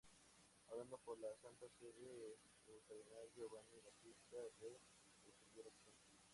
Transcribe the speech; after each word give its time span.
Hablando 0.67 0.97
para 1.05 1.19
la 1.21 1.35
Santa 1.43 1.67
Sede, 1.79 2.35
el 2.71 2.81
cardenal 2.87 3.29
Giovanni 3.35 3.77
Battista 3.85 4.37
Re 4.59 4.79
defendió 5.23 5.61
la 5.61 5.69
acción. 5.69 5.93